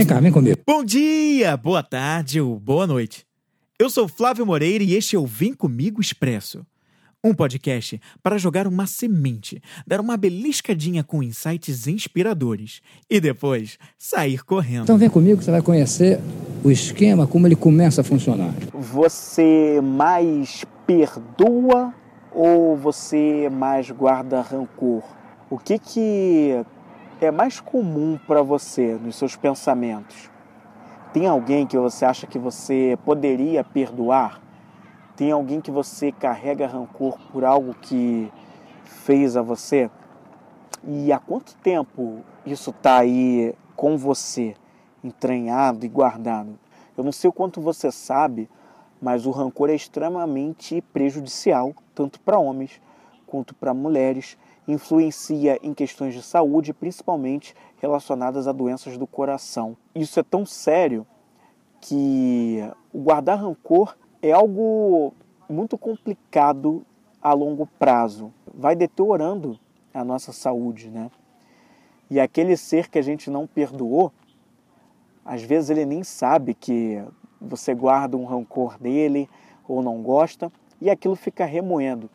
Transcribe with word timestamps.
Vem 0.00 0.06
cá, 0.06 0.18
vem 0.18 0.32
comigo. 0.32 0.58
Bom 0.66 0.82
dia, 0.82 1.54
boa 1.58 1.82
tarde 1.82 2.40
ou 2.40 2.58
boa 2.58 2.86
noite. 2.86 3.26
Eu 3.78 3.90
sou 3.90 4.08
Flávio 4.08 4.46
Moreira 4.46 4.82
e 4.82 4.94
este 4.94 5.14
é 5.14 5.18
o 5.18 5.26
Vem 5.26 5.52
Comigo 5.52 6.00
Expresso. 6.00 6.64
Um 7.22 7.34
podcast 7.34 8.00
para 8.22 8.38
jogar 8.38 8.66
uma 8.66 8.86
semente, 8.86 9.60
dar 9.86 10.00
uma 10.00 10.16
beliscadinha 10.16 11.04
com 11.04 11.22
insights 11.22 11.86
inspiradores 11.86 12.80
e 13.10 13.20
depois 13.20 13.76
sair 13.98 14.42
correndo. 14.42 14.84
Então 14.84 14.96
vem 14.96 15.10
comigo 15.10 15.36
que 15.36 15.44
você 15.44 15.50
vai 15.50 15.60
conhecer 15.60 16.18
o 16.64 16.70
esquema, 16.70 17.26
como 17.26 17.46
ele 17.46 17.54
começa 17.54 18.00
a 18.00 18.04
funcionar. 18.04 18.54
Você 18.72 19.82
mais 19.82 20.64
perdoa 20.86 21.92
ou 22.34 22.74
você 22.74 23.50
mais 23.50 23.90
guarda 23.90 24.40
rancor? 24.40 25.02
O 25.50 25.58
que 25.58 25.78
que 25.78 26.64
é 27.20 27.30
mais 27.30 27.60
comum 27.60 28.18
para 28.26 28.42
você 28.42 28.94
nos 28.94 29.16
seus 29.16 29.36
pensamentos? 29.36 30.30
Tem 31.12 31.26
alguém 31.26 31.66
que 31.66 31.76
você 31.76 32.04
acha 32.06 32.26
que 32.26 32.38
você 32.38 32.98
poderia 33.04 33.62
perdoar? 33.62 34.40
Tem 35.16 35.30
alguém 35.30 35.60
que 35.60 35.70
você 35.70 36.10
carrega 36.10 36.66
rancor 36.66 37.18
por 37.30 37.44
algo 37.44 37.74
que 37.74 38.32
fez 38.84 39.36
a 39.36 39.42
você? 39.42 39.90
E 40.82 41.12
há 41.12 41.18
quanto 41.18 41.54
tempo 41.56 42.24
isso 42.46 42.70
está 42.70 43.00
aí 43.00 43.54
com 43.76 43.98
você, 43.98 44.54
entranhado 45.04 45.84
e 45.84 45.88
guardado? 45.90 46.58
Eu 46.96 47.04
não 47.04 47.12
sei 47.12 47.28
o 47.28 47.32
quanto 47.34 47.60
você 47.60 47.92
sabe, 47.92 48.48
mas 49.00 49.26
o 49.26 49.30
rancor 49.30 49.68
é 49.68 49.74
extremamente 49.74 50.80
prejudicial, 50.90 51.74
tanto 51.94 52.18
para 52.18 52.38
homens 52.38 52.80
quanto 53.26 53.54
para 53.54 53.74
mulheres 53.74 54.38
influencia 54.72 55.58
em 55.62 55.74
questões 55.74 56.14
de 56.14 56.22
saúde, 56.22 56.72
principalmente 56.72 57.54
relacionadas 57.80 58.46
a 58.46 58.52
doenças 58.52 58.96
do 58.96 59.06
coração. 59.06 59.76
Isso 59.94 60.20
é 60.20 60.22
tão 60.22 60.44
sério 60.44 61.06
que 61.80 62.58
o 62.92 62.98
guardar 63.00 63.40
rancor 63.40 63.96
é 64.22 64.32
algo 64.32 65.14
muito 65.48 65.78
complicado 65.78 66.84
a 67.22 67.32
longo 67.32 67.66
prazo. 67.78 68.32
Vai 68.52 68.76
deteriorando 68.76 69.58
a 69.92 70.04
nossa 70.04 70.32
saúde, 70.32 70.90
né? 70.90 71.10
E 72.10 72.18
aquele 72.18 72.56
ser 72.56 72.88
que 72.88 72.98
a 72.98 73.02
gente 73.02 73.30
não 73.30 73.46
perdoou, 73.46 74.12
às 75.24 75.42
vezes 75.42 75.70
ele 75.70 75.86
nem 75.86 76.02
sabe 76.02 76.54
que 76.54 77.02
você 77.40 77.74
guarda 77.74 78.16
um 78.16 78.24
rancor 78.24 78.76
dele 78.78 79.28
ou 79.66 79.82
não 79.82 80.02
gosta 80.02 80.52
e 80.80 80.90
aquilo 80.90 81.14
fica 81.14 81.44
remoendo. 81.44 82.10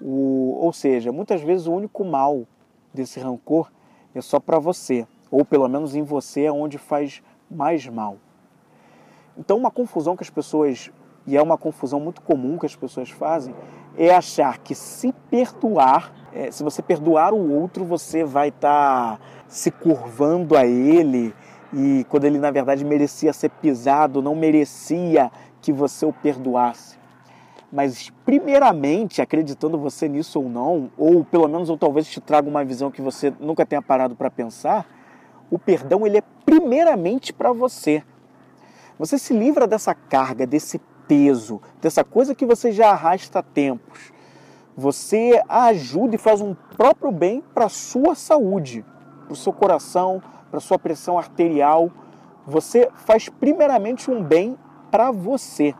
O, 0.00 0.56
ou 0.60 0.72
seja, 0.72 1.12
muitas 1.12 1.42
vezes 1.42 1.66
o 1.66 1.72
único 1.72 2.04
mal 2.04 2.46
desse 2.92 3.20
rancor 3.20 3.70
é 4.14 4.20
só 4.20 4.40
para 4.40 4.58
você, 4.58 5.06
ou 5.30 5.44
pelo 5.44 5.68
menos 5.68 5.94
em 5.94 6.02
você 6.02 6.44
é 6.44 6.52
onde 6.52 6.78
faz 6.78 7.22
mais 7.50 7.86
mal. 7.86 8.16
Então, 9.36 9.56
uma 9.56 9.70
confusão 9.70 10.16
que 10.16 10.22
as 10.22 10.30
pessoas, 10.30 10.90
e 11.26 11.36
é 11.36 11.42
uma 11.42 11.56
confusão 11.56 12.00
muito 12.00 12.20
comum 12.20 12.58
que 12.58 12.66
as 12.66 12.76
pessoas 12.76 13.10
fazem, 13.10 13.54
é 13.96 14.14
achar 14.14 14.58
que 14.58 14.74
se 14.74 15.12
perdoar, 15.30 16.12
é, 16.32 16.50
se 16.50 16.62
você 16.62 16.82
perdoar 16.82 17.32
o 17.32 17.52
outro, 17.52 17.84
você 17.84 18.24
vai 18.24 18.48
estar 18.48 19.18
tá 19.18 19.24
se 19.48 19.70
curvando 19.70 20.56
a 20.56 20.66
ele, 20.66 21.34
e 21.72 22.04
quando 22.08 22.24
ele 22.24 22.38
na 22.38 22.50
verdade 22.50 22.84
merecia 22.84 23.32
ser 23.32 23.50
pisado, 23.50 24.20
não 24.20 24.34
merecia 24.34 25.30
que 25.60 25.72
você 25.72 26.04
o 26.04 26.12
perdoasse. 26.12 26.99
Mas, 27.72 28.10
primeiramente, 28.24 29.22
acreditando 29.22 29.78
você 29.78 30.08
nisso 30.08 30.40
ou 30.40 30.48
não, 30.48 30.90
ou 30.98 31.24
pelo 31.24 31.46
menos 31.46 31.68
eu 31.68 31.78
talvez 31.78 32.08
te 32.08 32.20
traga 32.20 32.48
uma 32.48 32.64
visão 32.64 32.90
que 32.90 33.00
você 33.00 33.32
nunca 33.38 33.64
tenha 33.64 33.80
parado 33.80 34.16
para 34.16 34.30
pensar, 34.30 34.86
o 35.50 35.58
perdão 35.58 36.06
ele 36.06 36.18
é 36.18 36.22
primeiramente 36.44 37.32
para 37.32 37.52
você. 37.52 38.02
Você 38.98 39.18
se 39.18 39.32
livra 39.32 39.66
dessa 39.66 39.94
carga, 39.94 40.46
desse 40.46 40.80
peso, 41.06 41.60
dessa 41.80 42.04
coisa 42.04 42.34
que 42.34 42.44
você 42.44 42.72
já 42.72 42.90
arrasta 42.90 43.38
há 43.38 43.42
tempos. 43.42 44.12
Você 44.76 45.42
ajuda 45.48 46.14
e 46.14 46.18
faz 46.18 46.40
um 46.40 46.54
próprio 46.76 47.12
bem 47.12 47.42
para 47.54 47.68
sua 47.68 48.14
saúde, 48.14 48.84
para 49.24 49.32
o 49.32 49.36
seu 49.36 49.52
coração, 49.52 50.22
para 50.50 50.60
sua 50.60 50.78
pressão 50.78 51.18
arterial. 51.18 51.90
Você 52.46 52.88
faz 52.94 53.28
primeiramente 53.28 54.10
um 54.10 54.22
bem 54.22 54.56
para 54.90 55.10
você. 55.10 55.74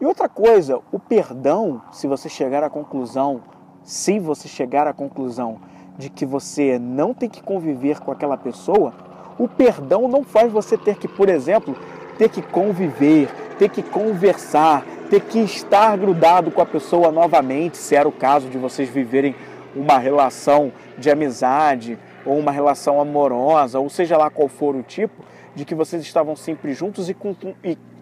E 0.00 0.06
outra 0.06 0.30
coisa, 0.30 0.80
o 0.90 0.98
perdão, 0.98 1.82
se 1.92 2.06
você 2.06 2.26
chegar 2.26 2.64
à 2.64 2.70
conclusão, 2.70 3.42
se 3.82 4.18
você 4.18 4.48
chegar 4.48 4.86
à 4.86 4.94
conclusão 4.94 5.60
de 5.98 6.08
que 6.08 6.24
você 6.24 6.78
não 6.78 7.12
tem 7.12 7.28
que 7.28 7.42
conviver 7.42 8.00
com 8.00 8.10
aquela 8.10 8.38
pessoa, 8.38 8.94
o 9.38 9.46
perdão 9.46 10.08
não 10.08 10.24
faz 10.24 10.50
você 10.50 10.78
ter 10.78 10.96
que, 10.96 11.06
por 11.06 11.28
exemplo, 11.28 11.76
ter 12.16 12.30
que 12.30 12.40
conviver, 12.40 13.28
ter 13.58 13.68
que 13.68 13.82
conversar, 13.82 14.86
ter 15.10 15.20
que 15.20 15.40
estar 15.40 15.98
grudado 15.98 16.50
com 16.50 16.62
a 16.62 16.66
pessoa 16.66 17.12
novamente, 17.12 17.76
se 17.76 17.94
era 17.94 18.08
o 18.08 18.12
caso 18.12 18.48
de 18.48 18.56
vocês 18.56 18.88
viverem 18.88 19.34
uma 19.76 19.98
relação 19.98 20.72
de 20.96 21.10
amizade 21.10 21.98
ou 22.24 22.38
uma 22.38 22.50
relação 22.50 23.00
amorosa, 23.02 23.78
ou 23.78 23.90
seja 23.90 24.16
lá 24.16 24.30
qual 24.30 24.48
for 24.48 24.74
o 24.74 24.82
tipo, 24.82 25.22
de 25.54 25.66
que 25.66 25.74
vocês 25.74 26.00
estavam 26.00 26.34
sempre 26.34 26.72
juntos 26.72 27.10
e, 27.10 27.16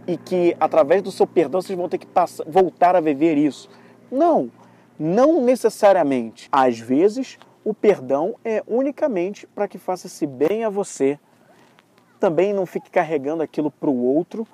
e 0.08 0.16
que 0.16 0.56
através 0.58 1.02
do 1.02 1.12
seu 1.12 1.26
perdão 1.26 1.60
vocês 1.60 1.78
vão 1.78 1.86
ter 1.86 1.98
que 1.98 2.06
passar, 2.06 2.42
voltar 2.48 2.96
a 2.96 3.00
viver 3.00 3.36
isso. 3.36 3.68
Não, 4.10 4.50
não 4.98 5.44
necessariamente. 5.44 6.48
Às 6.50 6.80
vezes, 6.80 7.38
o 7.62 7.74
perdão 7.74 8.34
é 8.42 8.64
unicamente 8.66 9.46
para 9.46 9.68
que 9.68 9.76
faça-se 9.76 10.26
bem 10.26 10.64
a 10.64 10.70
você. 10.70 11.20
Também 12.18 12.54
não 12.54 12.64
fique 12.64 12.90
carregando 12.90 13.42
aquilo 13.42 13.70
para 13.70 13.90
o 13.90 14.02
outro, 14.02 14.48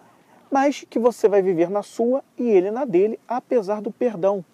mas 0.50 0.84
que 0.90 0.98
você 0.98 1.28
vai 1.28 1.40
viver 1.40 1.70
na 1.70 1.84
sua 1.84 2.24
e 2.36 2.50
ele 2.50 2.72
na 2.72 2.84
dele, 2.84 3.20
apesar 3.28 3.80
do 3.80 3.92
perdão. 3.92 4.44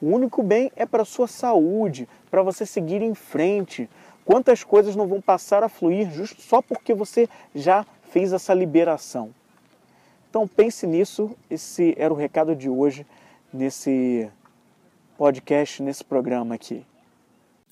O 0.00 0.14
único 0.14 0.44
bem 0.44 0.70
é 0.76 0.86
para 0.86 1.02
a 1.02 1.06
sua 1.06 1.26
saúde, 1.26 2.08
para 2.30 2.42
você 2.42 2.64
seguir 2.64 3.02
em 3.02 3.14
frente. 3.14 3.90
Quantas 4.24 4.62
coisas 4.62 4.94
não 4.94 5.08
vão 5.08 5.20
passar 5.20 5.64
a 5.64 5.68
fluir 5.68 6.08
justo 6.12 6.40
só 6.40 6.62
porque 6.62 6.94
você 6.94 7.28
já 7.52 7.84
fez 8.10 8.32
essa 8.32 8.54
liberação? 8.54 9.34
Então 10.36 10.46
pense 10.46 10.86
nisso, 10.86 11.34
esse 11.48 11.94
era 11.96 12.12
o 12.12 12.16
recado 12.16 12.54
de 12.54 12.68
hoje 12.68 13.06
nesse 13.50 14.28
podcast, 15.16 15.82
nesse 15.82 16.04
programa 16.04 16.56
aqui. 16.56 16.82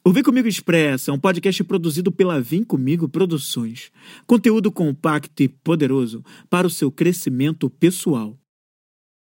O 0.03 0.11
Vem 0.11 0.23
Comigo 0.23 0.49
Expressa 0.49 1.11
é 1.11 1.15
um 1.15 1.19
podcast 1.19 1.63
produzido 1.63 2.11
pela 2.11 2.41
Vem 2.41 2.65
Comigo 2.65 3.07
Produções. 3.07 3.93
Conteúdo 4.27 4.73
compacto 4.73 5.43
e 5.43 5.49
poderoso 5.49 6.25
para 6.49 6.67
o 6.67 6.71
seu 6.71 6.91
crescimento 6.91 7.69
pessoal. 7.69 8.35